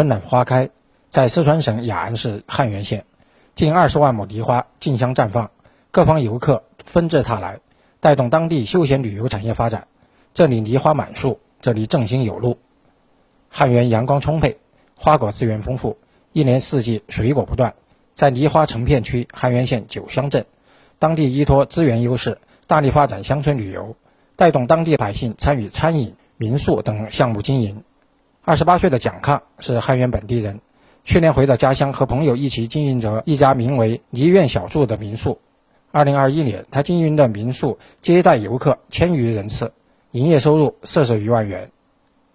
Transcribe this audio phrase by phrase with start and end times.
[0.00, 0.70] 春暖花开，
[1.08, 3.04] 在四川省雅安市汉源县，
[3.54, 5.50] 近二十万亩梨花竞相绽放，
[5.90, 7.60] 各方游客纷至沓来，
[8.00, 9.88] 带动当地休闲旅游产业发展。
[10.32, 12.56] 这里梨花满树，这里振兴有路。
[13.50, 14.56] 汉源阳光充沛，
[14.94, 15.98] 花果资源丰富，
[16.32, 17.74] 一年四季水果不断。
[18.14, 20.46] 在梨花成片区汉源县九乡镇，
[20.98, 23.94] 当地依托资源优势，大力发展乡村旅游，
[24.34, 27.84] 带动当地百姓参与餐饮、民宿等项目经营。
[28.50, 30.58] 二十八岁的蒋抗是汉源本地人，
[31.04, 35.38] 去年回到家乡和朋友一起经营着一家名为梨苑小筑的民宿。
[35.92, 39.72] 二零二一年，他经营的民宿接待游客千余人次，
[40.10, 41.70] 营业收入四十余万元。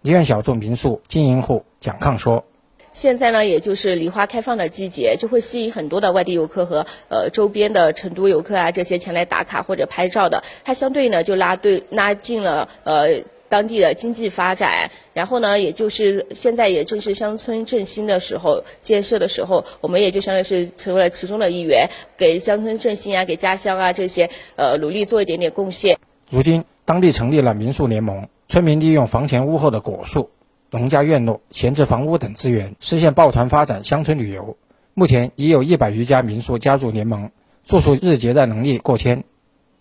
[0.04, 2.46] 梨苑小筑民宿经营户蒋抗说
[2.94, 10.46] ：“现在呢，也就是梨花开放的季节，就会吸引很多的外地游客和呃周边的成都游客啊这些前来打卡或者拍照的。
[10.64, 25.98] 它相对呢，就拉对拉近了呃。”当地的经济发展，然后呢，也就是现在也正是乡村振兴的时候，建设的时候，我们也就相当于是成为了其中的一员，给乡村振兴啊，给家乡啊这些呃努力做一点点贡献。
[26.30, 30.30] 如今，当地成立了民宿联盟，村民利用房前屋后的果树、
[30.72, 34.58] 农家院落、闲置房屋等资源，实现抱团发展乡村旅游。
[34.96, 37.30] 目前已有一百余家民宿加入联盟，
[37.64, 39.24] 住宿日结的能力过千。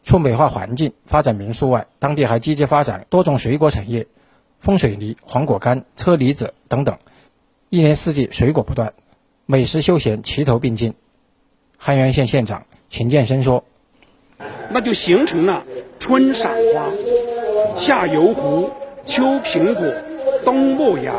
[0.05, 4.07] 除美化环境、发展民宿外，当地还积极发展多种水果产业，
[4.59, 6.99] 风水梨、黄果干、车厘子等等，
[7.71, 8.93] 一年四季水果不断，
[9.47, 10.93] 美食休闲齐头并进。
[11.79, 13.65] 汉源县县长秦建生说
[14.69, 15.65] ：“那就形成了
[15.99, 16.91] 春赏花、
[17.79, 18.71] 夏游湖、
[19.07, 19.91] 秋苹果、
[20.45, 21.15] 冬牧羊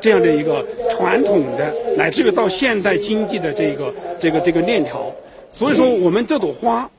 [0.00, 5.12] 这样的一个传统的，乃至于到现代经济的这个这个这个链条。
[5.50, 6.90] 所以说，我们这朵花。”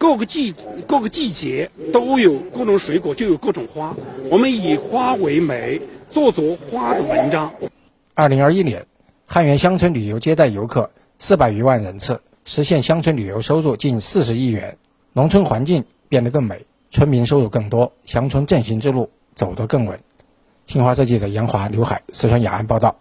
[0.00, 0.54] 各个季
[0.88, 3.94] 各个季节都有各种水果，就有各种花。
[4.30, 7.52] 我们以花为媒，做着花的文章。
[8.14, 8.86] 二零二一年，
[9.26, 14.78] 汉源乡村旅游接待游客四百余万人次，实现乡村旅游收入近四十亿元，
[15.12, 20.00] 农村环境变得更美，村民收入更多，乡村振兴之路走得更稳。
[20.64, 22.96] 新华社记者杨华、刘海四川雅安报道。